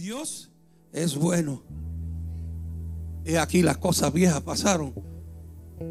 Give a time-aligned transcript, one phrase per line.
[0.00, 0.50] Dios
[0.92, 1.62] es bueno.
[3.26, 4.94] Y aquí las cosas viejas pasaron.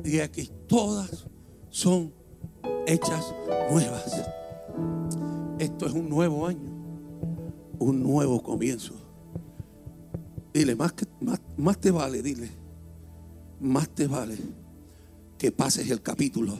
[0.04, 1.28] Y aquí todas
[1.70, 2.12] son
[2.88, 3.34] hechas
[3.72, 4.26] nuevas.
[5.60, 6.72] Esto es un nuevo año.
[7.78, 8.96] Un nuevo comienzo.
[10.54, 12.50] Dile, más, que, más, más te vale, dile.
[13.60, 14.38] Más te vale
[15.38, 16.57] que pases el capítulo.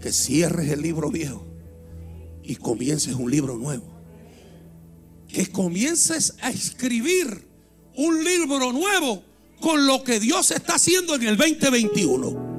[0.00, 1.46] Que cierres el libro viejo
[2.42, 3.91] y comiences un libro nuevo.
[5.32, 7.46] Que comiences a escribir
[7.96, 9.22] un libro nuevo
[9.60, 12.52] con lo que Dios está haciendo en el 2021.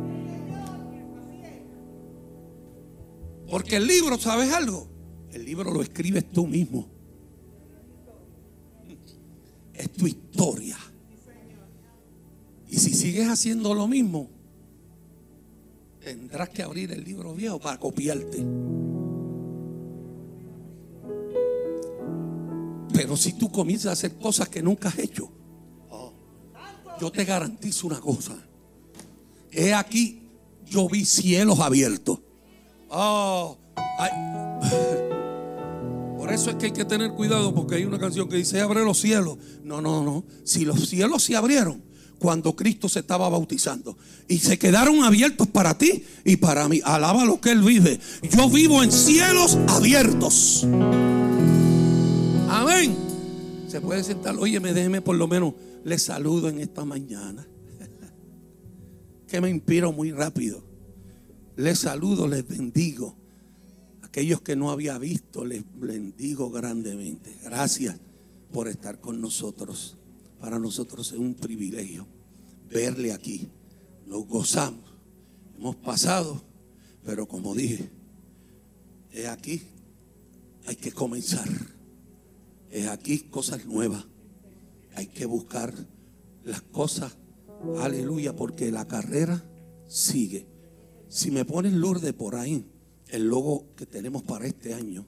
[3.49, 4.87] Porque el libro, ¿sabes algo?
[5.31, 6.87] El libro lo escribes tú mismo.
[9.73, 10.77] Es tu historia.
[12.69, 14.29] Y si sigues haciendo lo mismo,
[16.03, 18.43] tendrás que abrir el libro viejo para copiarte.
[22.93, 25.31] Pero si tú comienzas a hacer cosas que nunca has hecho,
[27.01, 28.33] yo te garantizo una cosa.
[29.51, 30.21] He aquí,
[30.65, 32.19] yo vi cielos abiertos.
[32.89, 33.57] Oh,
[36.17, 38.85] Por eso es que hay que tener cuidado porque hay una canción que dice, abre
[38.85, 39.37] los cielos.
[39.63, 40.23] No, no, no.
[40.43, 41.83] Si los cielos se abrieron
[42.19, 43.97] cuando Cristo se estaba bautizando
[44.29, 47.99] y se quedaron abiertos para ti y para mí, alaba lo que Él vive.
[48.31, 50.65] Yo vivo en cielos abiertos.
[52.53, 52.95] Amén.
[53.67, 57.47] Se puede sentar, oye, me déjeme por lo menos, le saludo en esta mañana.
[59.27, 60.63] que me inspiro muy rápido.
[61.55, 63.15] Les saludo, les bendigo.
[64.03, 67.35] Aquellos que no había visto, les bendigo grandemente.
[67.43, 67.95] Gracias
[68.51, 69.97] por estar con nosotros.
[70.39, 72.05] Para nosotros es un privilegio
[72.69, 73.49] verle aquí.
[74.05, 74.93] Nos gozamos.
[75.57, 76.39] Hemos pasado,
[77.03, 77.89] pero como dije,
[79.11, 79.63] es aquí,
[80.67, 81.72] hay que comenzar.
[82.73, 84.03] Es aquí cosas nuevas.
[84.95, 85.71] Hay que buscar
[86.43, 87.15] las cosas.
[87.77, 89.45] Aleluya, porque la carrera
[89.87, 90.47] sigue.
[91.07, 92.65] Si me ponen Lourdes por ahí,
[93.09, 95.05] el logo que tenemos para este año.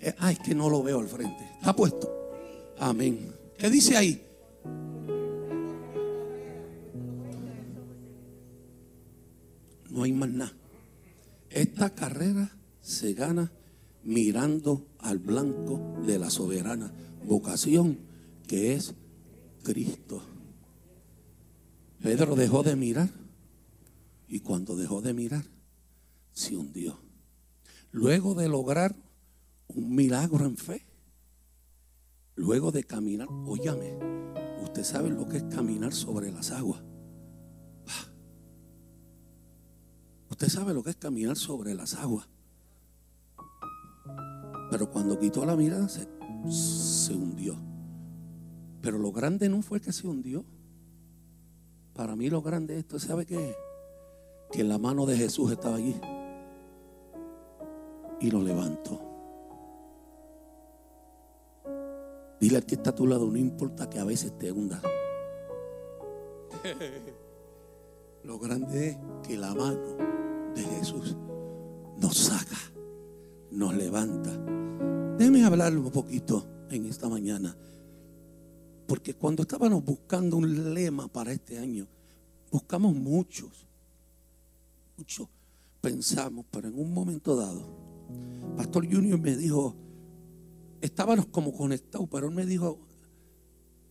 [0.00, 1.42] Eh, ay, es que no lo veo al frente.
[1.54, 2.12] Está puesto.
[2.78, 3.34] Amén.
[3.56, 4.22] ¿Qué dice ahí?
[9.88, 10.52] No hay más nada.
[11.48, 13.50] Esta carrera se gana
[14.02, 16.92] mirando al blanco de la soberana
[17.24, 17.98] vocación
[18.46, 18.94] que es
[19.62, 20.22] Cristo.
[22.02, 23.10] Pedro dejó de mirar
[24.28, 25.44] y cuando dejó de mirar
[26.32, 26.98] se hundió.
[27.90, 28.94] Luego de lograr
[29.68, 30.86] un milagro en fe,
[32.36, 33.98] luego de caminar, óyame,
[34.62, 36.82] usted sabe lo que es caminar sobre las aguas.
[40.30, 42.28] Usted sabe lo que es caminar sobre las aguas.
[44.70, 46.08] Pero cuando quitó la mirada se,
[46.50, 47.56] se hundió.
[48.80, 50.44] Pero lo grande no fue que se hundió.
[51.94, 53.54] Para mí lo grande es esto, ¿sabe qué?
[54.52, 55.96] Que la mano de Jesús estaba allí.
[58.20, 59.00] Y lo levantó.
[62.40, 64.80] Dile al que está a tu lado, no importa que a veces te hunda.
[68.24, 69.96] Lo grande es que la mano
[70.54, 71.16] de Jesús
[71.98, 72.56] nos saca
[73.50, 74.30] nos levanta.
[75.16, 77.56] Déjeme hablar un poquito en esta mañana.
[78.86, 81.86] Porque cuando estábamos buscando un lema para este año,
[82.50, 83.66] buscamos muchos.
[84.96, 85.28] Muchos
[85.80, 87.66] pensamos, pero en un momento dado,
[88.56, 89.76] Pastor Junior me dijo,
[90.80, 92.78] estábamos como conectados, pero él me dijo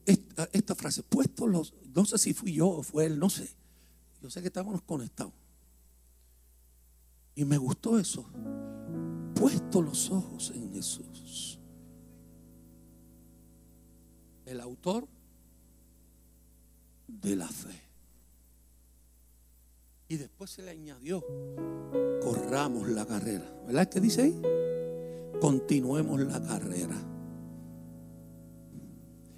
[0.05, 3.49] esta, frase, puesto los, no sé si fui yo o fue él, no sé.
[4.21, 5.33] Yo sé que estábamos conectados.
[7.35, 8.25] Y me gustó eso
[9.39, 11.59] puesto los ojos en Jesús.
[14.45, 15.07] El autor
[17.07, 17.81] de la fe.
[20.09, 21.23] Y después se le añadió,
[22.21, 23.45] corramos la carrera.
[23.65, 24.41] ¿Verdad que dice ahí?
[25.41, 26.95] Continuemos la carrera.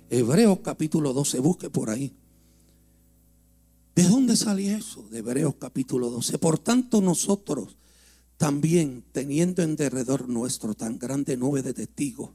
[0.09, 2.15] Hebreos capítulo 12, busque por ahí.
[3.95, 5.03] ¿De dónde sale eso?
[5.09, 6.37] De Hebreos capítulo 12.
[6.37, 7.75] Por tanto nosotros
[8.39, 12.29] también teniendo en derredor nuestro tan grande nube de testigos,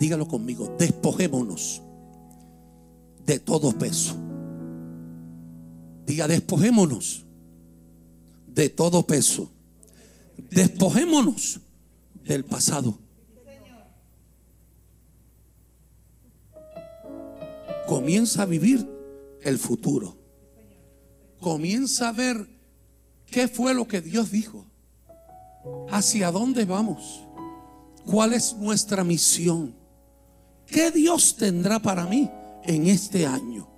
[0.00, 1.80] dígalo conmigo, despojémonos
[3.24, 4.16] de todo peso.
[6.04, 7.24] Diga, despojémonos
[8.48, 9.48] de todo peso.
[10.50, 11.60] Despojémonos
[12.24, 12.98] del pasado.
[17.86, 18.84] Comienza a vivir
[19.40, 20.16] el futuro.
[21.38, 22.53] Comienza a ver
[23.34, 24.64] ¿Qué fue lo que Dios dijo?
[25.90, 27.24] ¿Hacia dónde vamos?
[28.04, 29.74] cuál es nuestra misión.
[30.66, 32.30] ¿Qué Dios tendrá para mí
[32.64, 33.68] en este año?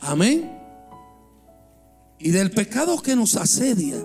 [0.00, 0.56] Amén.
[2.18, 3.96] Y del pecado que nos asedia,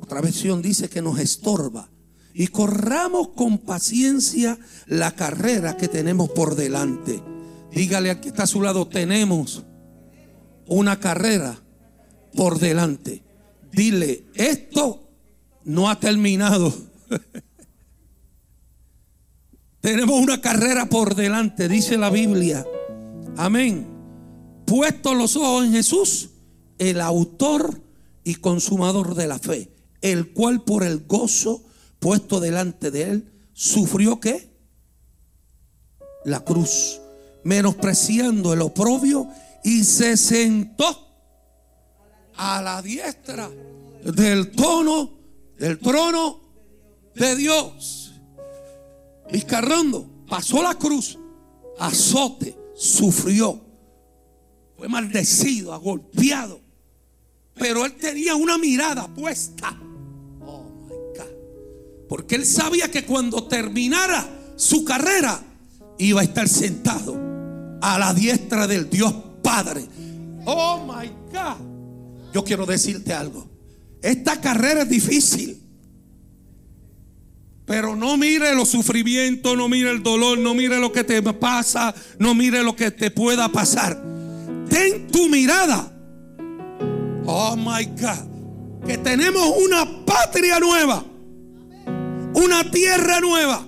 [0.00, 1.90] otra versión dice que nos estorba.
[2.34, 7.22] Y corramos con paciencia la carrera que tenemos por delante.
[7.72, 9.64] Dígale al que está a su lado, tenemos
[10.66, 11.60] una carrera
[12.38, 13.24] por delante.
[13.72, 15.08] Dile, esto
[15.64, 16.72] no ha terminado.
[19.80, 22.64] Tenemos una carrera por delante, dice la Biblia.
[23.36, 23.88] Amén.
[24.66, 26.30] Puesto los ojos en Jesús,
[26.78, 27.82] el autor
[28.22, 31.64] y consumador de la fe, el cual por el gozo
[31.98, 34.48] puesto delante de él, sufrió qué?
[36.24, 37.00] La cruz,
[37.42, 39.26] menospreciando el oprobio
[39.64, 41.07] y se sentó
[42.38, 43.50] a la diestra
[44.04, 45.10] del tono,
[45.58, 46.40] del trono
[47.14, 48.12] de Dios.
[49.30, 51.18] Vizcarrondo pasó la cruz,
[51.78, 53.60] azote, sufrió,
[54.76, 56.60] fue maldecido, agolpeado.
[57.54, 59.76] Pero él tenía una mirada puesta.
[60.40, 62.08] Oh my God.
[62.08, 65.42] Porque él sabía que cuando terminara su carrera
[65.98, 67.16] iba a estar sentado
[67.82, 69.12] a la diestra del Dios
[69.42, 69.84] Padre.
[70.44, 71.67] Oh my God.
[72.38, 73.48] Yo quiero decirte algo.
[74.00, 75.60] Esta carrera es difícil.
[77.66, 81.92] Pero no mire los sufrimientos, no mire el dolor, no mire lo que te pasa,
[82.20, 84.00] no mire lo que te pueda pasar.
[84.70, 85.92] Ten tu mirada.
[87.26, 88.86] Oh my God.
[88.86, 91.04] Que tenemos una patria nueva.
[92.34, 93.66] Una tierra nueva.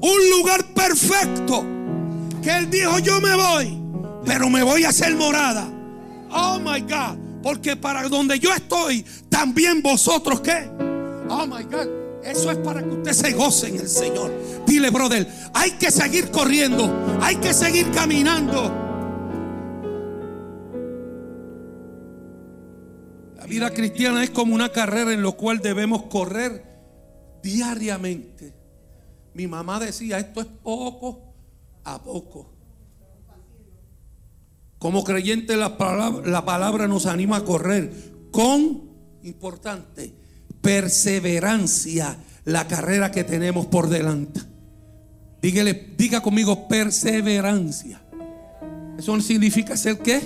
[0.00, 1.66] Un lugar perfecto.
[2.42, 3.78] Que Él dijo, yo me voy.
[4.24, 5.70] Pero me voy a hacer morada.
[6.30, 7.29] Oh my God.
[7.42, 10.68] Porque para donde yo estoy, también vosotros qué.
[11.28, 12.00] Oh my God.
[12.24, 14.30] Eso es para que usted se goce en el Señor.
[14.66, 18.70] Dile, brother, hay que seguir corriendo, hay que seguir caminando.
[23.36, 26.62] La vida cristiana es como una carrera en la cual debemos correr
[27.42, 28.52] diariamente.
[29.32, 31.32] Mi mamá decía, esto es poco
[31.84, 32.49] a poco.
[34.80, 37.92] Como creyente la palabra, la palabra nos anima a correr
[38.30, 38.88] con,
[39.22, 40.14] importante,
[40.62, 42.16] perseverancia
[42.46, 44.40] la carrera que tenemos por delante.
[45.42, 48.00] Dígale, diga conmigo perseverancia.
[48.98, 50.18] Eso significa ser qué?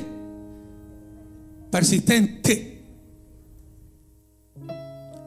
[1.73, 2.85] Persistente.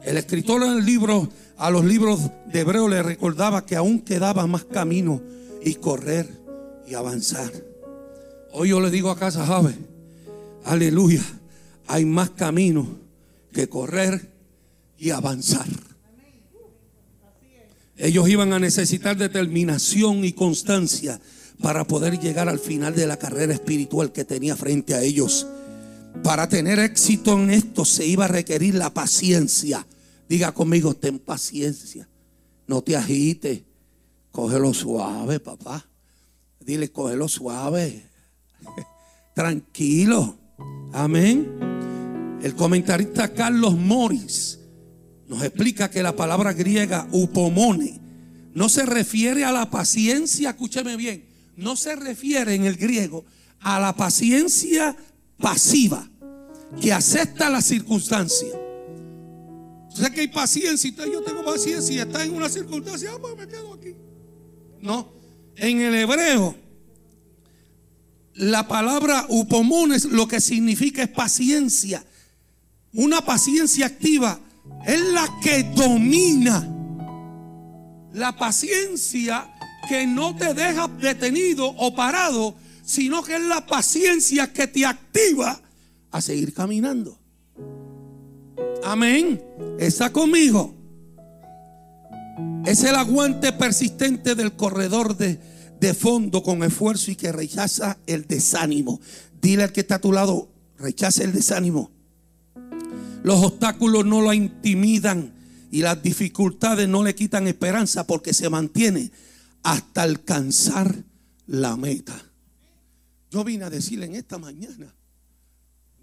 [0.04, 1.28] El escritor en el libro,
[1.58, 5.20] a los libros de Hebreo le recordaba que aún quedaba más camino
[5.62, 6.30] y correr
[6.86, 7.52] y avanzar.
[8.52, 9.74] Hoy yo le digo a Casa Jave,
[10.64, 11.22] aleluya,
[11.86, 12.86] hay más camino
[13.52, 14.32] que correr
[14.98, 15.66] y avanzar.
[17.96, 21.20] Ellos iban a necesitar determinación y constancia
[21.60, 25.46] para poder llegar al final de la carrera espiritual que tenía frente a ellos.
[26.22, 29.86] Para tener éxito en esto se iba a requerir la paciencia.
[30.28, 32.08] Diga conmigo, ten paciencia.
[32.66, 33.62] No te agites.
[34.30, 35.88] Cógelo suave, papá.
[36.60, 38.07] Dile, cógelo suave.
[39.38, 40.36] Tranquilo.
[40.92, 41.48] Amén.
[42.42, 44.58] El comentarista Carlos Morris
[45.28, 48.00] nos explica que la palabra griega upomone
[48.52, 51.24] no se refiere a la paciencia, escúcheme bien,
[51.54, 53.26] no se refiere en el griego
[53.60, 54.96] a la paciencia
[55.36, 56.10] pasiva
[56.80, 58.56] que acepta la circunstancia.
[58.56, 63.18] O sea que hay paciencia, y yo tengo paciencia y está en una circunstancia, ah,
[63.20, 63.94] pues me quedo aquí.
[64.80, 65.12] No,
[65.54, 66.67] en el hebreo
[68.34, 72.04] la palabra upomones lo que significa es paciencia,
[72.92, 74.40] una paciencia activa
[74.86, 76.74] es la que domina.
[78.12, 79.48] La paciencia
[79.88, 85.60] que no te deja detenido o parado, sino que es la paciencia que te activa
[86.10, 87.18] a seguir caminando.
[88.84, 89.42] Amén.
[89.78, 90.74] Está conmigo.
[92.64, 95.38] Es el aguante persistente del corredor de,
[95.80, 99.00] de fondo con esfuerzo y que rechaza el desánimo.
[99.40, 101.90] Dile al que está a tu lado, rechaza el desánimo.
[103.22, 105.34] Los obstáculos no lo intimidan
[105.70, 109.10] y las dificultades no le quitan esperanza porque se mantiene
[109.62, 111.04] hasta alcanzar
[111.46, 112.16] la meta.
[113.30, 114.94] Yo vine a decirle en esta mañana,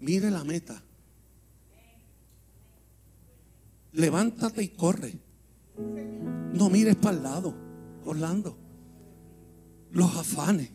[0.00, 0.82] mire la meta.
[3.92, 5.18] Levántate y corre.
[6.52, 7.54] No mires para el lado,
[8.04, 8.65] Orlando.
[9.90, 10.70] Los afanes,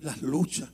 [0.00, 0.70] las luchas,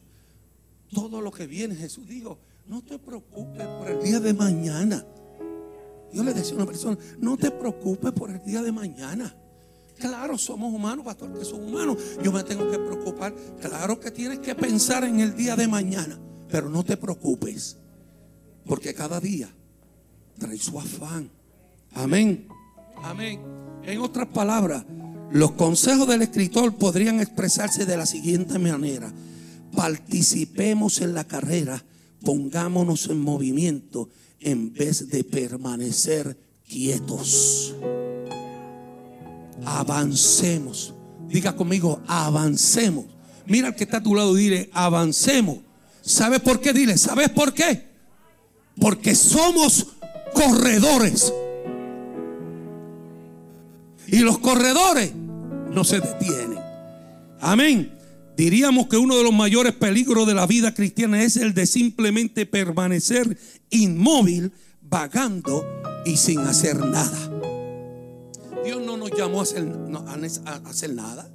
[0.93, 1.75] todo lo que viene.
[1.75, 5.05] Jesús dijo, no te preocupes por el día de mañana.
[6.13, 9.35] Yo le decía a una persona, no te preocupes por el día de mañana.
[9.99, 11.97] Claro, somos humanos, pastor, que somos humanos.
[12.23, 13.35] Yo me tengo que preocupar.
[13.61, 17.79] Claro que tienes que pensar en el día de mañana, pero no te preocupes,
[18.65, 19.49] porque cada día
[20.39, 21.31] trae su afán.
[21.95, 22.47] Amén.
[23.03, 23.41] Amén.
[23.85, 24.85] En otras palabras,
[25.31, 29.13] los consejos del escritor podrían expresarse de la siguiente manera.
[29.75, 31.85] Participemos en la carrera,
[32.23, 34.09] pongámonos en movimiento
[34.41, 37.75] en vez de permanecer quietos.
[39.65, 40.95] Avancemos.
[41.29, 43.07] Diga conmigo, avancemos.
[43.47, 45.59] Mira al que está a tu lado y dile, avancemos.
[46.03, 46.73] ¿Sabes por qué?
[46.73, 47.85] Dile, ¿sabes por qué?
[48.79, 49.89] Porque somos
[50.35, 51.33] corredores.
[54.07, 56.59] Y los corredores no se detienen.
[57.41, 57.93] Amén.
[58.37, 62.45] Diríamos que uno de los mayores peligros de la vida cristiana es el de simplemente
[62.45, 63.39] permanecer
[63.71, 65.67] inmóvil, vagando
[66.05, 67.33] y sin hacer nada.
[68.65, 69.65] Dios no nos llamó a hacer,
[70.93, 71.31] nada.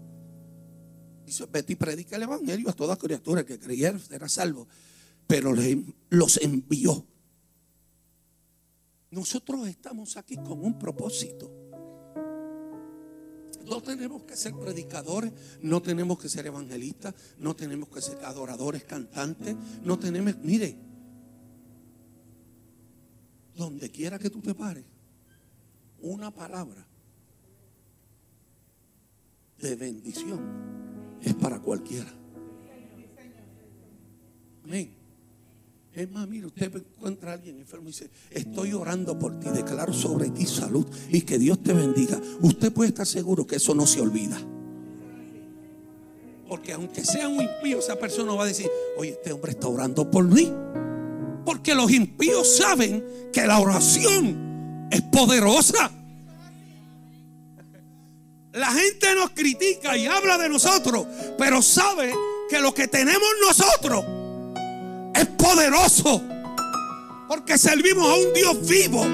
[1.26, 4.68] Dice, vete y predica el evangelio a toda criatura que creyera será salvo.
[5.28, 5.54] Pero
[6.10, 7.06] los envió.
[9.10, 11.61] Nosotros estamos aquí con un propósito.
[13.72, 18.84] No tenemos que ser predicadores, no tenemos que ser evangelistas, no tenemos que ser adoradores,
[18.84, 20.76] cantantes, no tenemos, mire,
[23.56, 24.84] donde quiera que tú te pares,
[26.02, 26.86] una palabra
[29.60, 30.42] de bendición
[31.22, 32.12] es para cualquiera.
[34.66, 35.01] Amén.
[35.94, 39.92] Es más, mire, usted encuentra a alguien enfermo y dice, estoy orando por ti, declaro
[39.92, 42.20] sobre ti salud y que Dios te bendiga.
[42.42, 44.40] Usted puede estar seguro que eso no se olvida.
[46.48, 50.10] Porque aunque sea un impío, esa persona va a decir, oye, este hombre está orando
[50.10, 50.52] por mí.
[51.46, 55.92] Porque los impíos saben que la oración es poderosa.
[58.54, 61.06] La gente nos critica y habla de nosotros,
[61.38, 62.14] pero sabe
[62.50, 64.21] que lo que tenemos nosotros
[65.22, 66.22] es poderoso.
[67.28, 69.06] Porque servimos a un Dios vivo.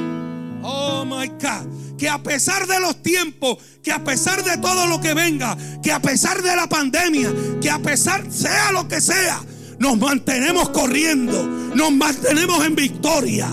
[0.63, 1.97] Oh my God.
[1.97, 5.91] Que a pesar de los tiempos, que a pesar de todo lo que venga, que
[5.91, 9.41] a pesar de la pandemia, que a pesar sea lo que sea,
[9.79, 13.49] nos mantenemos corriendo, nos mantenemos en victoria.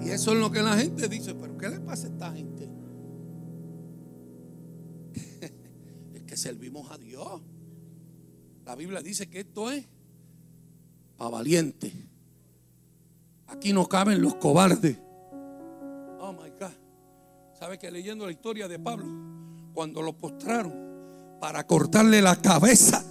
[0.00, 2.70] Y eso es lo que la gente dice, pero ¿qué le pasa a esta gente?
[6.14, 7.42] es que servimos a Dios.
[8.64, 9.84] La Biblia dice que esto es
[11.16, 11.92] para valiente.
[13.48, 14.98] Aquí no caben los cobardes.
[16.20, 16.72] Oh my God.
[17.58, 19.06] ¿Sabe que leyendo la historia de Pablo,
[19.74, 20.72] cuando lo postraron
[21.40, 23.04] para cortarle la cabeza,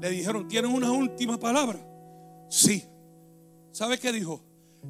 [0.00, 1.78] le dijeron, ¿tienen una última palabra?
[2.48, 2.84] Sí.
[3.72, 4.42] ¿Sabe qué dijo?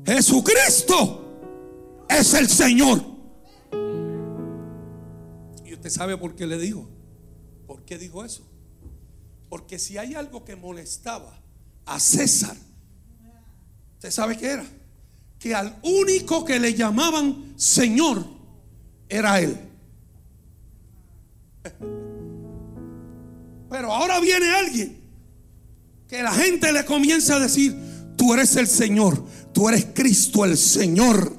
[0.04, 1.24] Jesucristo
[2.08, 3.00] es el Señor.
[5.64, 6.88] Y usted sabe por qué le dijo.
[7.66, 8.47] ¿Por qué dijo eso?
[9.48, 11.40] Porque si hay algo que molestaba
[11.86, 12.56] a César,
[13.94, 14.66] ¿usted sabe qué era?
[15.38, 18.24] Que al único que le llamaban Señor
[19.08, 19.58] era Él.
[23.70, 24.98] Pero ahora viene alguien
[26.08, 27.76] que la gente le comienza a decir,
[28.16, 31.36] tú eres el Señor, tú eres Cristo el Señor.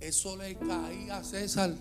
[0.00, 1.74] Eso le caía a César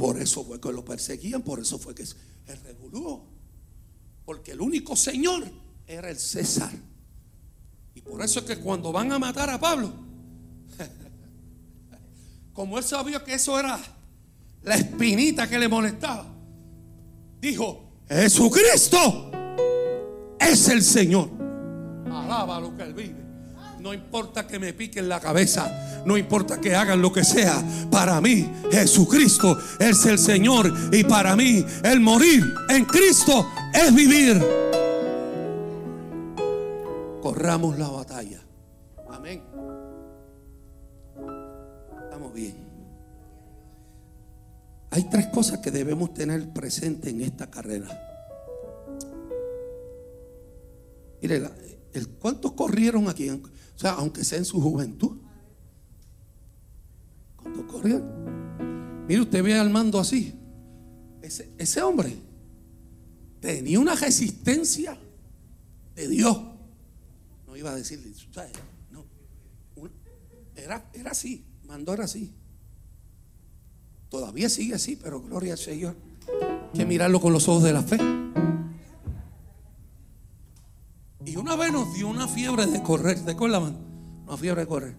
[0.00, 2.16] por eso fue que lo perseguían, por eso fue que se
[2.64, 3.22] revolvió.
[4.24, 5.44] Porque el único Señor
[5.86, 6.72] era el César.
[7.94, 9.92] Y por eso es que cuando van a matar a Pablo,
[12.54, 13.78] como él sabía que eso era
[14.62, 16.26] la espinita que le molestaba,
[17.38, 19.30] dijo, Jesucristo
[20.40, 21.28] es el Señor.
[22.10, 23.29] Alaba lo que él vive.
[23.80, 26.02] No importa que me piquen la cabeza.
[26.04, 27.62] No importa que hagan lo que sea.
[27.90, 30.72] Para mí, Jesucristo es el Señor.
[30.92, 34.40] Y para mí, el morir en Cristo es vivir.
[37.22, 38.40] Corramos la batalla.
[39.10, 39.42] Amén.
[42.04, 42.56] Estamos bien.
[44.90, 47.88] Hay tres cosas que debemos tener presente en esta carrera.
[51.22, 51.40] Mire,
[52.18, 53.28] ¿cuántos corrieron aquí?
[53.30, 53.40] O
[53.76, 55.16] sea, aunque sea en su juventud.
[57.36, 58.02] Cuando corrió.
[59.08, 60.34] Mire, usted ve al mando así.
[61.22, 62.16] Ese, hombre
[63.40, 64.98] tenía una resistencia
[65.94, 66.40] de Dios.
[67.46, 68.12] No iba a decirle,
[68.90, 69.04] no.
[70.54, 72.32] Era, era así, mandó era así.
[74.08, 75.96] Todavía sigue así, pero gloria al Señor.
[76.72, 77.98] Hay que mirarlo con los ojos de la fe.
[81.36, 83.72] Una vez nos dio una fiebre de correr, ¿te acuerdas,
[84.26, 84.94] Una fiebre de correr.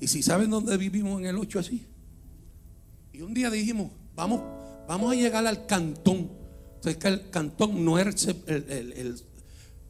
[0.00, 1.86] Y si saben dónde vivimos en el 8 así.
[3.12, 4.40] Y un día dijimos, vamos,
[4.88, 6.30] vamos a llegar al cantón.
[6.76, 8.10] Entonces que el cantón no era
[8.46, 9.22] el,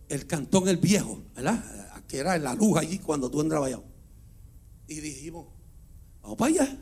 [0.08, 1.64] el, cantón el viejo, ¿verdad?
[2.06, 3.80] Que era la luz allí cuando tú entrabas allá.
[4.88, 5.46] Y dijimos,
[6.22, 6.78] vamos para allá.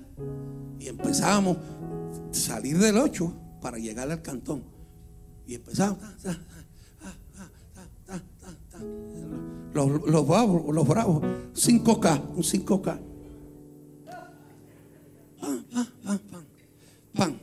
[0.81, 4.65] Y empezamos a salir del 8 para llegar al cantón.
[5.47, 5.99] Y empezamos.
[9.75, 11.23] Los, los, bravos, los bravos,
[11.55, 13.01] 5K, un 5K.
[17.15, 17.41] Pan,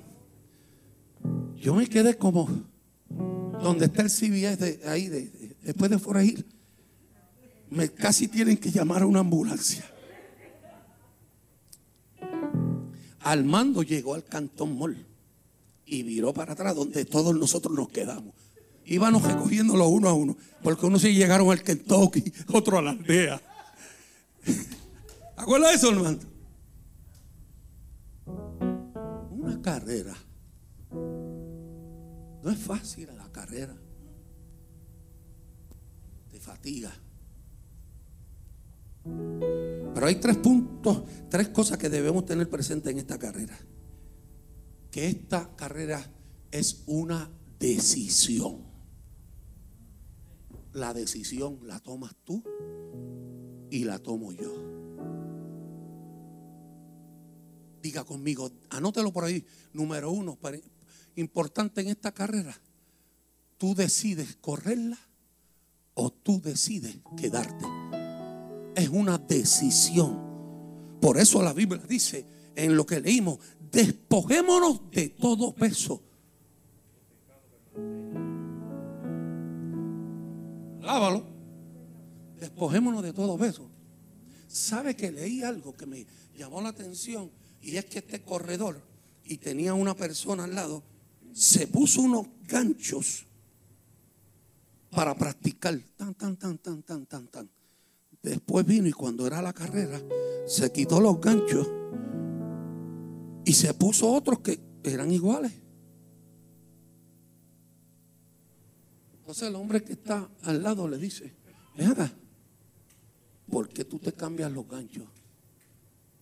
[1.57, 2.47] Yo me quedé como
[3.61, 5.07] donde está el CBS ahí,
[5.63, 6.45] después de forajir.
[7.69, 9.83] Me casi tienen que llamar a una ambulancia.
[13.21, 15.03] Al mando llegó al Cantón Mall
[15.85, 18.33] y viró para atrás donde todos nosotros nos quedamos.
[18.85, 23.41] Íbamos recogiéndolo uno a uno, porque unos se llegaron al Kentucky, otro a la aldea.
[25.35, 26.19] ¿Acuerdas eso, hermano?
[29.31, 30.15] Una carrera.
[30.91, 33.75] No es fácil la carrera.
[36.31, 36.93] Te fatiga.
[39.03, 43.57] Pero hay tres puntos, tres cosas que debemos tener presente en esta carrera.
[44.91, 46.07] Que esta carrera
[46.51, 48.74] es una decisión.
[50.75, 52.43] La decisión la tomas tú
[53.71, 54.53] y la tomo yo.
[57.81, 59.45] Diga conmigo, anótelo por ahí.
[59.71, 60.37] Número uno,
[61.15, 62.59] importante en esta carrera.
[63.57, 64.99] Tú decides correrla
[65.93, 67.65] o tú decides quedarte.
[68.75, 70.97] Es una decisión.
[70.99, 73.39] Por eso la Biblia dice en lo que leímos,
[73.71, 76.03] despojémonos de todo peso.
[80.85, 81.25] Lávalo.
[82.39, 83.69] Despojémonos de todo peso.
[84.47, 86.05] ¿Sabe que leí algo que me
[86.37, 87.31] llamó la atención?
[87.61, 88.81] Y es que este corredor,
[89.23, 90.83] y tenía una persona al lado,
[91.33, 93.25] se puso unos ganchos
[94.91, 95.77] para practicar.
[95.97, 97.49] Tan, tan, tan, tan, tan, tan, tan.
[98.21, 100.01] Después vino y cuando era la carrera,
[100.47, 101.67] se quitó los ganchos
[103.43, 105.51] y se puso otros que eran iguales.
[109.25, 111.33] Entonces el hombre que está al lado le dice,
[111.75, 112.13] venga,
[113.49, 115.07] ¿por qué tú te cambias los ganchos?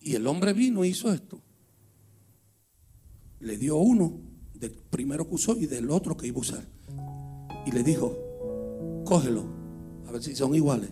[0.00, 1.38] Y el hombre vino y hizo esto.
[3.40, 4.18] Le dio uno
[4.54, 6.66] del primero que usó y del otro que iba a usar.
[7.66, 8.16] Y le dijo,
[9.04, 9.50] cógelo,
[10.06, 10.88] a ver si son iguales.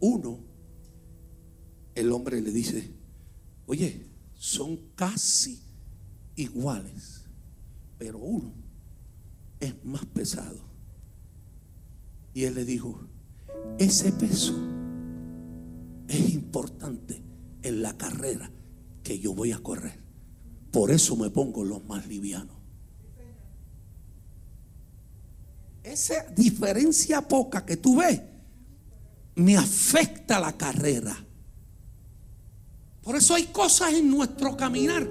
[0.00, 0.38] Uno,
[1.94, 2.90] el hombre le dice,
[3.66, 5.60] oye, son casi
[6.36, 7.26] iguales,
[7.98, 8.50] pero uno
[9.60, 10.65] es más pesado.
[12.36, 13.00] Y él le dijo,
[13.78, 14.54] ese peso
[16.06, 17.22] es importante
[17.62, 18.50] en la carrera
[19.02, 19.98] que yo voy a correr.
[20.70, 22.54] Por eso me pongo los más livianos.
[25.82, 28.20] Esa diferencia poca que tú ves
[29.36, 31.16] me afecta la carrera.
[33.00, 35.08] Por eso hay cosas en nuestro caminar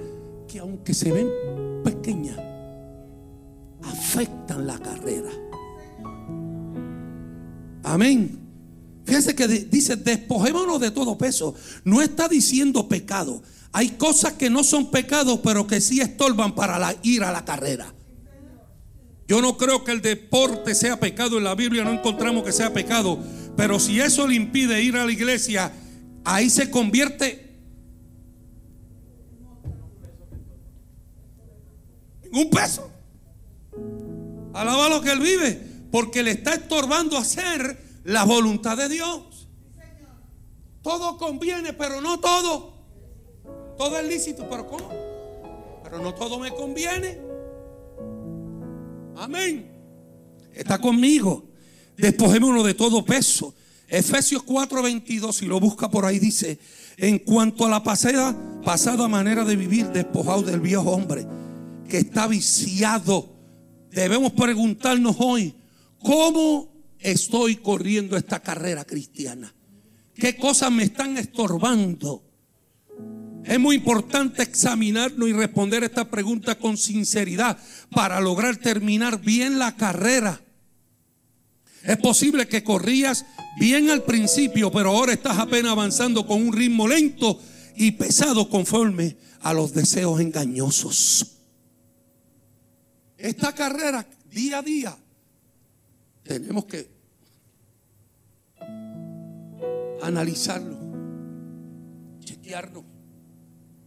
[0.47, 1.27] que aunque se ven
[1.83, 2.37] pequeñas,
[3.81, 5.44] afectan la carrera.
[7.85, 8.39] Amén.
[9.05, 11.53] Fíjense que dice, despojémonos de todo peso.
[11.83, 13.43] No está diciendo pecado.
[13.71, 17.93] Hay cosas que no son pecados, pero que sí estorban para ir a la carrera.
[19.27, 21.37] Yo no creo que el deporte sea pecado.
[21.37, 23.19] En la Biblia no encontramos que sea pecado.
[23.55, 25.71] Pero si eso le impide ir a la iglesia,
[26.23, 27.59] ahí se convierte
[32.23, 32.89] en un peso.
[34.53, 39.47] Alaba lo que él vive, porque le está estorbando hacer la voluntad de Dios.
[40.81, 42.73] Todo conviene, pero no todo.
[43.77, 44.89] Todo es lícito, pero ¿cómo?
[45.85, 47.17] Pero no todo me conviene.
[49.15, 49.71] Amén.
[50.53, 51.45] Está conmigo.
[51.95, 53.53] Despojémonos de todo peso.
[53.87, 56.59] Efesios 4:22, si lo busca por ahí, dice,
[56.97, 61.25] en cuanto a la pasada, pasada manera de vivir, despojado del viejo hombre
[61.87, 63.29] que está viciado,
[63.91, 65.55] debemos preguntarnos hoy,
[66.05, 69.53] ¿cómo estoy corriendo esta carrera cristiana?
[70.13, 72.23] ¿Qué cosas me están estorbando?
[73.43, 77.57] Es muy importante examinarnos y responder esta pregunta con sinceridad
[77.91, 80.41] para lograr terminar bien la carrera.
[81.83, 83.25] Es posible que corrías
[83.59, 87.39] bien al principio, pero ahora estás apenas avanzando con un ritmo lento
[87.75, 91.33] y pesado conforme a los deseos engañosos.
[93.17, 94.97] Esta carrera, día a día,
[96.25, 96.89] tenemos que
[100.01, 100.75] analizarlo,
[102.19, 102.83] chequearlo,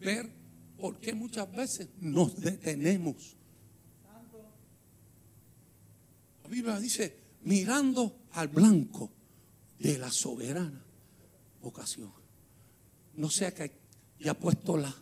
[0.00, 0.30] ver
[0.78, 3.36] por qué muchas veces nos detenemos.
[6.44, 9.10] La Biblia dice, mirando al blanco
[9.80, 10.82] de la soberana
[11.60, 12.12] vocación.
[13.14, 13.72] No sea que
[14.20, 14.94] haya puesto la,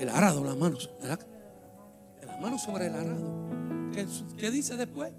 [0.00, 3.90] el arado, las manos, la mano sobre el arado.
[3.92, 4.06] ¿Qué,
[4.38, 5.12] ¿Qué dice después?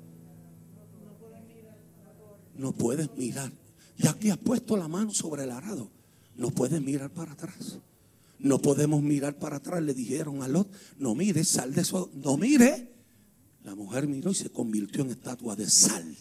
[2.56, 3.52] No puedes mirar.
[3.98, 5.90] Ya que has puesto la mano sobre el arado,
[6.36, 7.80] no puedes mirar para atrás.
[8.40, 9.82] No podemos mirar para atrás.
[9.82, 12.92] Le dijeron a Lot, no mire, sal de eso, no mire.
[13.64, 16.16] La mujer miró y se convirtió en estatua de sal.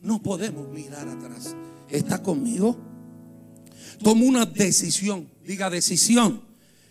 [0.00, 1.54] No podemos mirar atrás.
[1.88, 2.76] ¿Está conmigo?
[4.02, 5.28] Toma una decisión.
[5.44, 6.42] Diga decisión.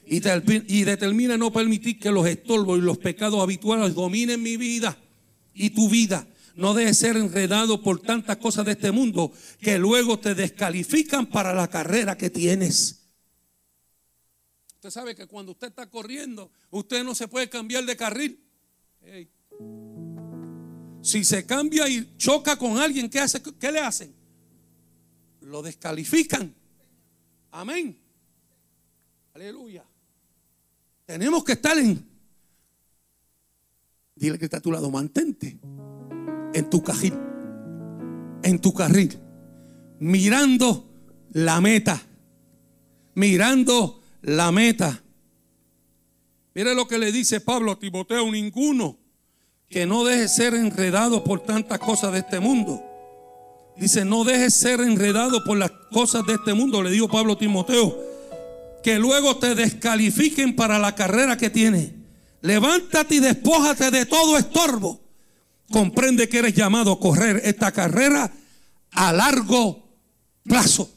[0.08, 4.98] Y, determina no permitir que los estorbos y los pecados habituales dominen mi vida
[5.56, 6.28] y tu vida.
[6.56, 11.54] No dejes ser enredado por tantas cosas de este mundo que luego te descalifican para
[11.54, 13.02] la carrera que tienes.
[14.76, 18.40] Usted sabe que cuando usted está corriendo, usted no se puede cambiar de carril.
[21.02, 23.42] Si se cambia y choca con alguien, ¿qué, hace?
[23.42, 24.16] ¿qué le hacen?
[25.42, 26.54] Lo descalifican.
[27.52, 28.00] Amén.
[29.34, 29.84] Aleluya.
[31.06, 32.15] Tenemos que estar en.
[34.16, 35.60] Dile que está a tu lado, mantente
[36.54, 37.14] en tu carril,
[38.44, 39.20] en tu carril,
[40.00, 40.90] mirando
[41.32, 42.02] la meta,
[43.14, 45.04] mirando la meta.
[46.54, 48.98] Mire lo que le dice Pablo a Timoteo, ninguno
[49.70, 52.82] que no deje ser enredado por tantas cosas de este mundo.
[53.78, 57.38] Dice, no dejes ser enredado por las cosas de este mundo, le dijo Pablo a
[57.38, 58.00] Timoteo,
[58.82, 61.95] que luego te descalifiquen para la carrera que tienes.
[62.46, 65.02] Levántate y despójate de todo estorbo
[65.72, 68.32] comprende que eres llamado a correr esta carrera
[68.92, 69.84] a largo
[70.44, 70.92] plazo.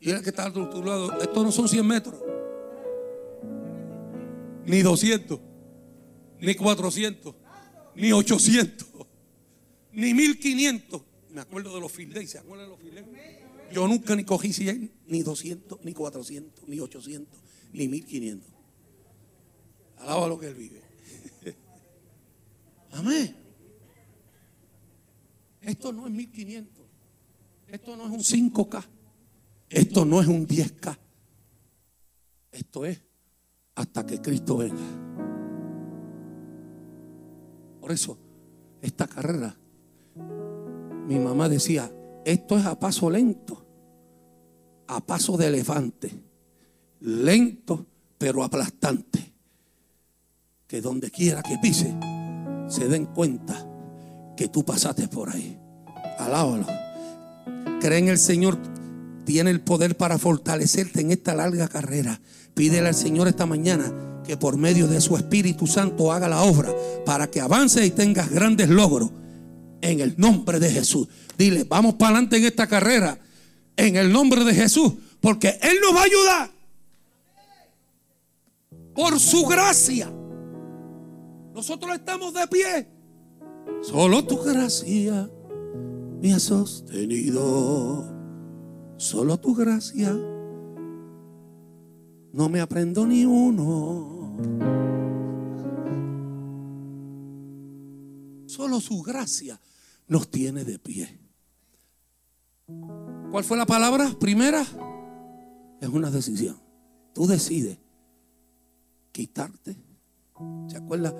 [0.00, 2.16] Y el que está a tu lado, esto no son 100 metros,
[4.66, 5.38] ni 200,
[6.40, 7.34] ni 400,
[7.94, 8.88] ni 800,
[9.92, 11.02] ni 1500.
[11.30, 13.04] Me acuerdo de los field ¿se acuerdan de los field
[13.72, 17.40] Yo nunca ni cogí 100, ni 200, ni 400, ni 800,
[17.72, 18.55] ni 1500.
[19.98, 20.82] Alaba lo que él vive.
[22.92, 23.36] Amén.
[25.60, 26.84] Esto no es 1500.
[27.68, 28.84] Esto no es un 5K.
[29.68, 30.96] Esto no es un 10K.
[32.52, 33.02] Esto es
[33.74, 34.76] hasta que Cristo venga.
[37.80, 38.18] Por eso,
[38.80, 39.56] esta carrera,
[41.06, 41.92] mi mamá decía,
[42.24, 43.64] esto es a paso lento,
[44.88, 46.10] a paso de elefante,
[47.00, 47.86] lento
[48.18, 49.34] pero aplastante,
[50.66, 51.94] que donde quiera que pise,
[52.68, 53.66] se den cuenta
[54.36, 55.58] que tú pasaste por ahí.
[56.18, 56.66] Alábalo.
[57.80, 58.58] Cree en el Señor.
[59.24, 62.20] Tiene el poder para fortalecerte en esta larga carrera.
[62.54, 63.92] Pídele al Señor esta mañana
[64.24, 66.74] que por medio de su Espíritu Santo haga la obra
[67.04, 69.10] para que avances y tengas grandes logros.
[69.82, 71.06] En el nombre de Jesús.
[71.38, 73.18] Dile, vamos para adelante en esta carrera.
[73.76, 74.94] En el nombre de Jesús.
[75.20, 76.50] Porque Él nos va a ayudar.
[78.94, 80.10] Por su gracia.
[81.56, 82.86] Nosotros estamos de pie.
[83.80, 85.26] Solo tu gracia
[86.20, 88.04] me ha sostenido.
[88.98, 90.12] Solo tu gracia.
[92.34, 94.36] No me aprendo ni uno.
[98.44, 99.58] Solo su gracia
[100.08, 101.18] nos tiene de pie.
[103.30, 104.60] ¿Cuál fue la palabra primera?
[105.80, 106.60] Es una decisión.
[107.14, 107.78] Tú decides
[109.10, 109.78] quitarte.
[110.68, 111.14] ¿Se acuerda?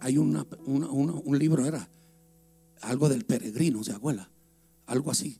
[0.00, 1.88] Hay una, un libro, era
[2.82, 4.30] algo del peregrino, ¿se acuerda?
[4.86, 5.38] Algo así,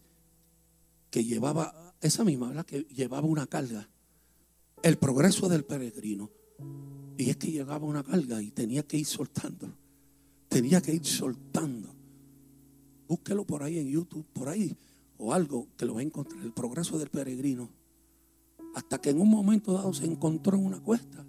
[1.10, 2.66] que llevaba, esa misma, ¿verdad?
[2.66, 3.88] Que llevaba una carga,
[4.82, 6.30] el progreso del peregrino.
[7.16, 9.74] Y es que llevaba una carga y tenía que ir soltando,
[10.48, 11.94] tenía que ir soltando.
[13.08, 14.76] Búsquelo por ahí en YouTube, por ahí,
[15.18, 17.70] o algo que lo va a encontrar, el progreso del peregrino.
[18.74, 21.26] Hasta que en un momento dado se encontró en una cuesta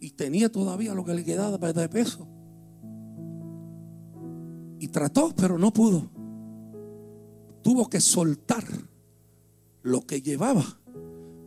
[0.00, 2.26] y tenía todavía lo que le quedaba de peso.
[4.78, 6.10] Y trató, pero no pudo.
[7.62, 8.64] Tuvo que soltar
[9.82, 10.64] lo que llevaba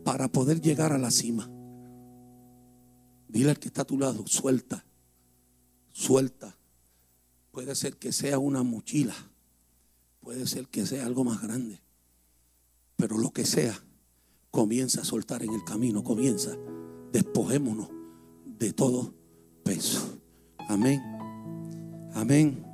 [0.04, 1.50] para poder llegar a la cima.
[3.28, 4.84] Dile al que está a tu lado, suelta,
[5.92, 6.56] suelta.
[7.50, 9.14] Puede ser que sea una mochila,
[10.20, 11.82] puede ser que sea algo más grande,
[12.96, 13.78] pero lo que sea,
[14.50, 16.56] comienza a soltar en el camino, comienza.
[17.12, 17.88] Despojémonos
[18.44, 19.14] de todo
[19.62, 20.20] peso.
[20.68, 21.00] Amén.
[22.14, 22.67] Amén.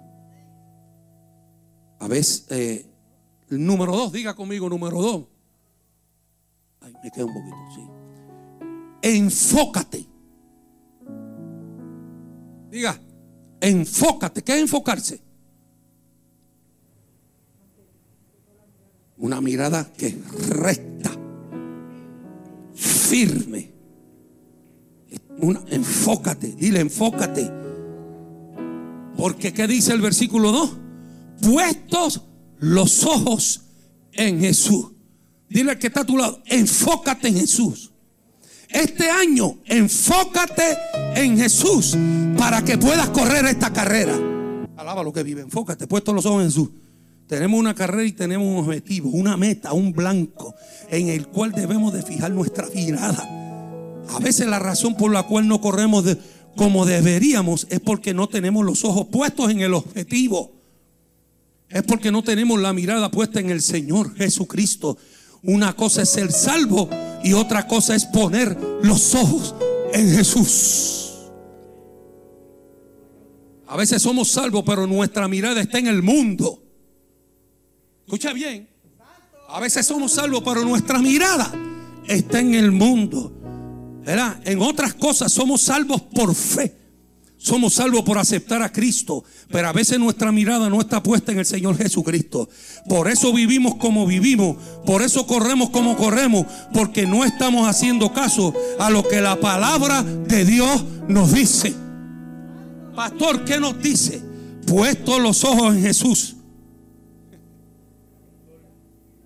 [2.05, 2.85] A veces, eh,
[3.49, 5.25] número dos, diga conmigo, número dos.
[6.83, 7.81] Ay, me queda un poquito, sí.
[9.01, 10.05] Enfócate.
[12.71, 13.01] Diga,
[13.59, 14.43] enfócate.
[14.45, 15.23] ¿Qué es enfocarse?
[19.17, 21.11] Una mirada que es recta,
[22.75, 23.73] firme.
[25.69, 27.51] Enfócate, dile, enfócate.
[29.17, 30.84] Porque ¿qué dice el versículo 2?
[31.41, 32.23] Puestos
[32.59, 33.63] los ojos
[34.13, 34.93] en Jesús.
[35.49, 37.93] Dile al que está a tu lado, enfócate en Jesús.
[38.69, 40.77] Este año, enfócate
[41.15, 41.97] en Jesús
[42.37, 44.19] para que puedas correr esta carrera.
[44.77, 46.69] Alaba lo que vive, enfócate, puestos los ojos en Jesús.
[47.29, 50.55] Tenemos una carrera y tenemos un objetivo, una meta, un blanco
[50.91, 53.23] en el cual debemos de fijar nuestra mirada.
[54.09, 56.05] A veces la razón por la cual no corremos
[56.57, 60.53] como deberíamos es porque no tenemos los ojos puestos en el objetivo.
[61.69, 64.97] Es porque no tenemos la mirada puesta en el Señor Jesucristo.
[65.43, 66.89] Una cosa es ser salvo
[67.23, 69.55] y otra cosa es poner los ojos
[69.93, 71.05] en Jesús.
[73.67, 76.63] A veces somos salvos, pero nuestra mirada está en el mundo.
[78.07, 78.69] Escucha bien.
[79.49, 81.53] A veces somos salvos, pero nuestra mirada
[82.07, 83.33] está en el mundo.
[84.05, 84.41] ¿Verdad?
[84.45, 86.84] En otras cosas somos salvos por fe.
[87.45, 91.41] Somos salvos por aceptar a Cristo, pero a veces nuestra mirada no está puesta en
[91.41, 92.49] el Señor Jesucristo.
[92.89, 98.55] Por eso vivimos como vivimos, por eso corremos como corremos, porque no estamos haciendo caso
[98.79, 101.75] a lo que la palabra de Dios nos dice.
[102.97, 104.23] Pastor, ¿qué nos dice?
[104.67, 106.37] Puesto los ojos en Jesús.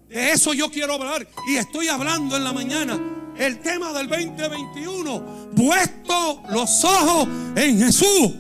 [0.09, 3.18] De eso yo quiero hablar y estoy hablando en la mañana.
[3.39, 8.35] El tema del 2021, puesto los ojos en Jesús.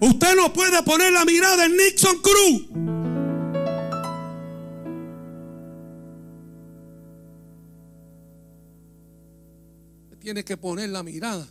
[0.00, 2.68] Usted no puede poner la mirada en Nixon Cruz.
[10.20, 11.46] Tiene que poner la mirada.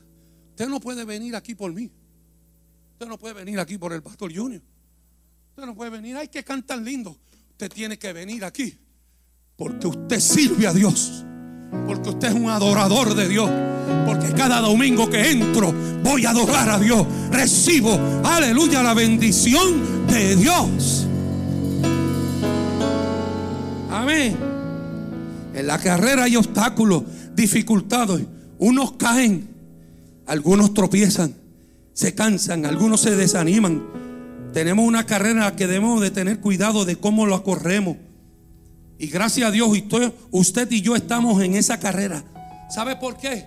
[0.52, 1.92] Usted no puede venir aquí por mí.
[2.94, 4.62] Usted no puede venir aquí por el pastor Junior.
[5.50, 7.16] Usted no puede venir, ay, que cantan lindo.
[7.52, 8.80] Usted tiene que venir aquí
[9.58, 11.24] porque usted sirve a Dios.
[11.88, 13.50] Porque usted es un adorador de Dios.
[14.06, 17.06] Porque cada domingo que entro voy a adorar a Dios.
[17.32, 21.08] Recibo, aleluya, la bendición de Dios.
[23.92, 24.36] Amén.
[25.54, 27.04] En la carrera hay obstáculos,
[27.36, 28.26] dificultades.
[28.60, 29.48] Unos caen,
[30.26, 31.36] algunos tropiezan,
[31.94, 33.84] se cansan, algunos se desaniman.
[34.54, 37.98] Tenemos una carrera que debemos de tener cuidado de cómo la corremos.
[39.04, 39.70] Y gracias a Dios,
[40.32, 42.24] usted y yo estamos en esa carrera.
[42.70, 43.46] ¿Sabe por qué?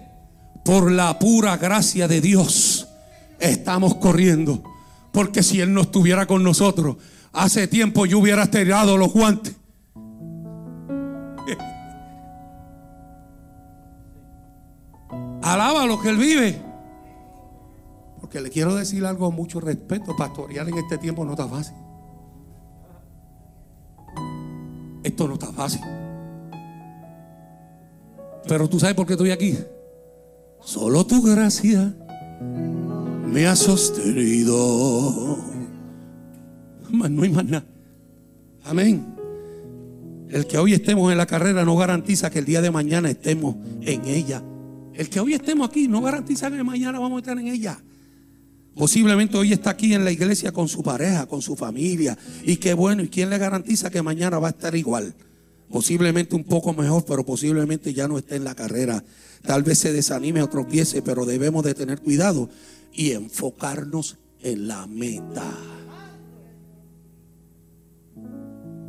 [0.67, 2.87] Por la pura gracia de Dios
[3.39, 4.63] estamos corriendo.
[5.13, 6.99] Porque si Él no estuviera con nosotros,
[7.33, 9.57] hace tiempo yo hubiera tirado los guantes.
[15.41, 16.61] Alaba lo que Él vive.
[18.21, 20.15] Porque le quiero decir algo con mucho respeto.
[20.15, 21.86] Pastorear en este tiempo no está fácil.
[25.07, 25.83] Esto no está fácil.
[28.49, 29.57] Pero tú sabes por qué estoy aquí.
[30.61, 31.95] Solo tu gracia
[33.25, 35.39] me ha sostenido.
[36.91, 37.65] no hay más nada.
[38.65, 39.15] Amén.
[40.29, 43.55] El que hoy estemos en la carrera no garantiza que el día de mañana estemos
[43.83, 44.43] en ella.
[44.93, 47.79] El que hoy estemos aquí no garantiza que mañana vamos a estar en ella.
[48.77, 52.17] Posiblemente hoy está aquí en la iglesia con su pareja, con su familia.
[52.45, 55.15] Y qué bueno, ¿y quién le garantiza que mañana va a estar igual?
[55.71, 59.03] Posiblemente un poco mejor, pero posiblemente ya no esté en la carrera.
[59.43, 62.51] Tal vez se desanime o tropiece, pero debemos de tener cuidado
[62.93, 65.51] y enfocarnos en la meta.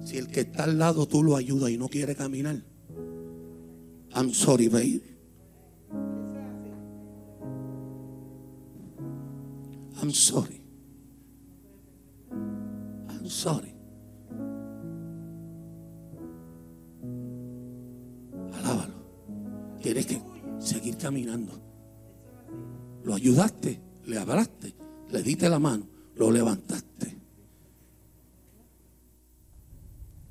[0.05, 2.61] Si el que está al lado tú lo ayudas y no quiere caminar,
[4.13, 5.16] I'm sorry, baby.
[10.01, 10.61] I'm sorry.
[12.31, 13.73] I'm sorry.
[18.53, 18.93] Alábalo.
[19.81, 20.21] Tienes que
[20.59, 21.53] seguir caminando.
[23.03, 24.75] Lo ayudaste, le hablaste,
[25.09, 27.17] le diste la mano, lo levantaste.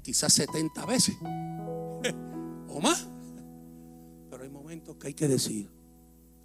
[0.02, 1.16] Quizás 70 veces
[2.68, 3.08] o más.
[4.30, 5.68] Pero hay momentos que hay que decir,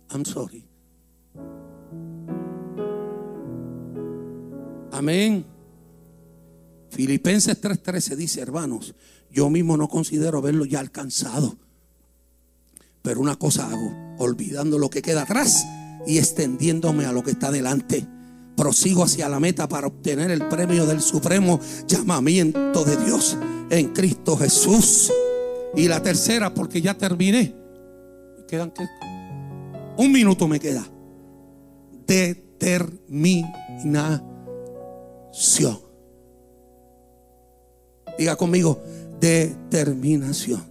[0.09, 0.70] I'm sorry.
[5.01, 5.43] Amén.
[6.91, 8.93] Filipenses 3:13 dice, hermanos,
[9.31, 11.57] yo mismo no considero haberlo ya alcanzado.
[13.01, 15.65] Pero una cosa hago, olvidando lo que queda atrás
[16.05, 18.07] y extendiéndome a lo que está delante
[18.55, 23.39] prosigo hacia la meta para obtener el premio del supremo llamamiento de Dios
[23.71, 25.11] en Cristo Jesús.
[25.75, 27.55] Y la tercera, porque ya terminé.
[28.47, 28.85] Quedan ¿qué?
[29.97, 30.85] un minuto me queda.
[38.17, 38.81] Diga conmigo,
[39.19, 40.63] determinación.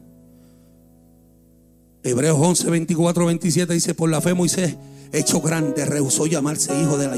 [2.02, 4.76] Hebreos 11, 24, 27 dice, por la fe Moisés,
[5.12, 7.16] hecho grande, rehusó llamarse hijo de la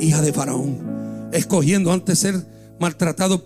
[0.00, 2.44] hija de Faraón, escogiendo antes ser
[2.80, 3.44] maltratado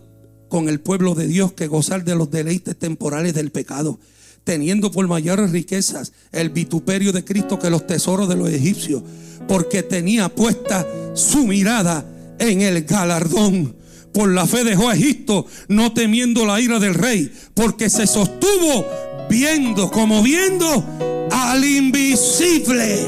[0.49, 3.99] con el pueblo de Dios que gozar de los deleites temporales del pecado,
[4.45, 9.03] teniendo por mayores riquezas el vituperio de Cristo que los tesoros de los egipcios,
[9.47, 12.05] porque tenía puesta su mirada
[12.39, 13.77] en el galardón.
[14.13, 18.87] Por la fe dejó a Egipto, no temiendo la ira del rey, porque se sostuvo
[19.29, 20.85] viendo, como viendo
[21.31, 23.07] al invisible.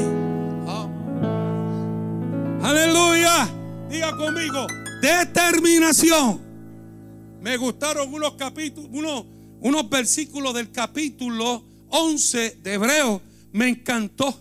[2.61, 3.49] Aleluya.
[3.89, 4.67] Diga conmigo,
[5.01, 6.39] determinación.
[7.41, 9.25] Me gustaron unos capítulos, unos,
[9.59, 13.21] unos versículos del capítulo 11 de Hebreo.
[13.51, 14.33] Me encantó.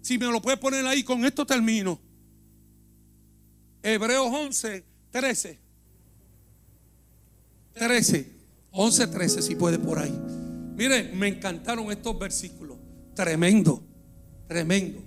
[0.00, 2.00] Si me lo puede poner ahí, con esto termino.
[3.84, 5.58] Hebreos 11, 13.
[7.74, 8.32] 13.
[8.70, 10.18] 11, 13, si puede por ahí.
[10.74, 12.78] Mire, me encantaron estos versículos.
[13.14, 13.82] Tremendo,
[14.48, 15.00] tremendo.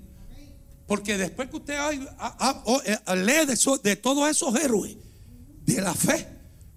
[0.86, 4.96] Porque después que usted eh, lee de, todos esos héroes
[5.66, 6.28] de la fe,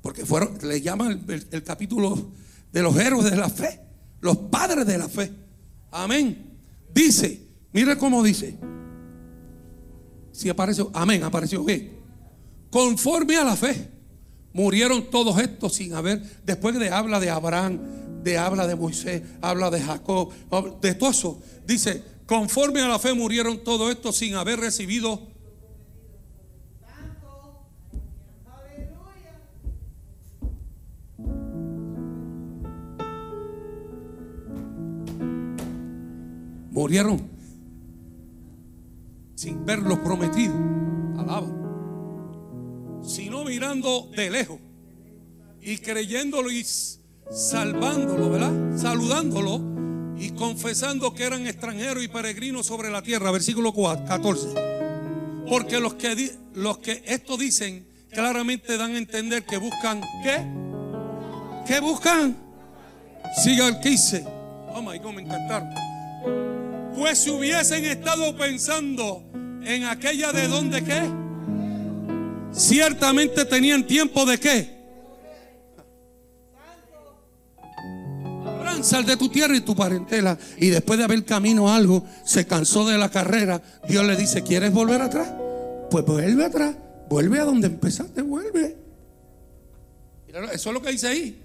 [0.01, 2.33] porque fueron, le llaman el, capítulo
[2.73, 3.79] de los héroes de la fe,
[4.23, 5.31] los padres de la fe.
[5.91, 6.57] Amén.
[6.95, 8.57] Dice, mire cómo dice.
[10.33, 11.99] Si apareció, amén, apareció bien.
[12.71, 13.91] Conforme a la fe,
[14.53, 17.81] murieron todos estos sin haber, después de habla de Abraham,
[18.23, 20.33] de habla de Moisés, habla de Jacob,
[20.81, 21.43] de todo eso.
[21.67, 25.29] Dice, conforme a la fe murieron todo esto sin haber recibido.
[36.71, 37.30] Murieron
[39.41, 40.55] sin ver los prometidos.
[41.17, 41.49] Alaba.
[43.03, 44.59] Sino mirando de lejos
[45.63, 46.63] y creyéndolo y
[47.31, 48.77] salvándolo, ¿verdad?
[48.77, 49.63] Saludándolo
[50.19, 53.31] y confesando que eran extranjeros y peregrinos sobre la tierra.
[53.31, 54.49] Versículo 14.
[55.49, 60.37] Porque los que, los que esto dicen claramente dan a entender que buscan, ¿qué?
[61.67, 62.37] ¿Qué buscan?
[63.43, 64.23] Siga el que dice.
[64.75, 65.71] Oh my God, me encantaron.
[67.01, 69.25] Pues si hubiesen estado pensando
[69.65, 71.01] en aquella de donde qué,
[72.53, 74.81] ciertamente tenían tiempo de qué
[78.83, 80.37] sal de tu tierra y tu parentela.
[80.59, 83.63] Y después de haber camino algo, se cansó de la carrera.
[83.89, 85.33] Dios le dice, ¿quieres volver atrás?
[85.91, 86.77] Pues vuelve atrás.
[87.09, 88.77] Vuelve a donde empezaste, vuelve.
[90.53, 91.43] eso es lo que dice ahí.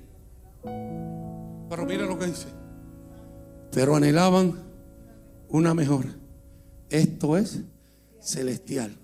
[0.63, 2.47] Pero mira lo que dice.
[3.71, 4.64] Pero anhelaban
[5.49, 6.05] una mejor.
[6.89, 7.61] Esto es
[8.21, 8.95] celestial.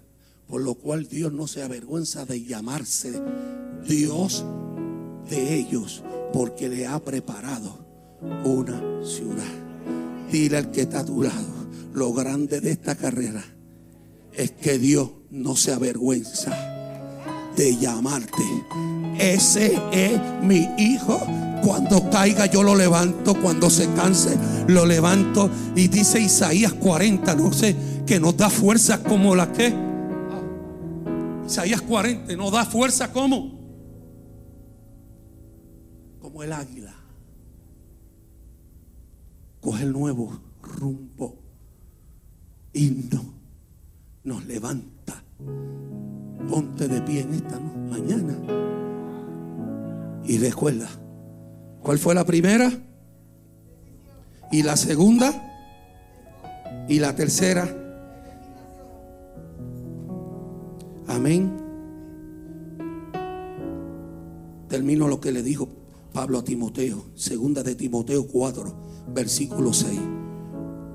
[0.47, 3.13] Por lo cual Dios no se avergüenza de llamarse
[3.87, 4.43] Dios
[5.29, 7.85] de ellos, porque le ha preparado
[8.43, 9.45] una ciudad.
[10.29, 11.47] Dile al que está a tu lado,
[11.93, 13.43] lo grande de esta carrera
[14.33, 16.80] es que Dios no se avergüenza
[17.55, 18.43] de llamarte.
[19.17, 21.19] Ese es mi hijo.
[21.63, 24.37] Cuando caiga yo lo levanto, cuando se canse
[24.67, 25.49] lo levanto.
[25.75, 29.73] Y dice Isaías 40, no sé, que nos da fuerza como la que.
[31.45, 33.59] Isaías 40 nos da fuerza como.
[36.21, 37.01] Como el águila
[39.61, 41.37] coge el nuevo rumbo
[42.73, 43.33] y no
[44.23, 45.23] nos levanta.
[46.49, 48.37] Ponte de pie en esta mañana
[50.23, 50.87] y recuerda,
[51.81, 52.71] ¿cuál fue la primera?
[54.51, 55.33] Y la segunda
[56.87, 57.67] y la tercera.
[61.07, 61.51] Amén.
[64.67, 65.67] Termino lo que le dijo
[66.13, 68.75] Pablo a Timoteo, segunda de Timoteo 4
[69.13, 69.99] versículo 6.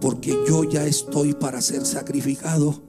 [0.00, 2.82] Porque yo ya estoy para ser sacrificado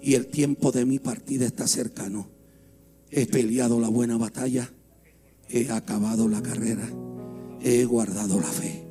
[0.00, 2.28] y el tiempo de mi partida está cercano.
[3.10, 4.70] He peleado la buena batalla,
[5.48, 6.88] he acabado la carrera,
[7.60, 8.86] he guardado la fe.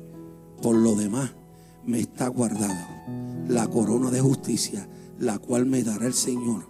[0.60, 1.30] Por lo demás,
[1.86, 2.74] me está guardado
[3.48, 4.88] la corona de justicia,
[5.18, 6.66] la cual me dará el Señor,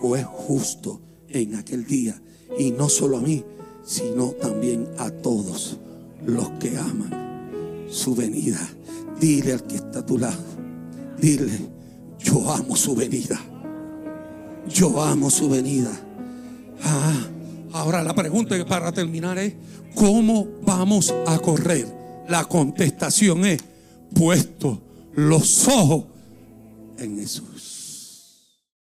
[0.00, 2.20] o es justo en aquel día,
[2.58, 3.44] y no solo a mí,
[3.84, 5.78] sino también a todos
[6.24, 8.60] los que aman su venida.
[9.20, 10.42] Dile al que está a tu lado,
[11.20, 11.58] dile,
[12.18, 13.40] yo amo su venida.
[14.68, 15.90] Yo amo su venida.
[16.82, 17.26] Ah,
[17.72, 19.54] ahora la pregunta para terminar es,
[19.94, 21.86] ¿cómo vamos a correr?
[22.28, 23.62] La contestación es,
[24.14, 24.80] puesto
[25.14, 26.04] los ojos
[26.98, 27.73] en Jesús.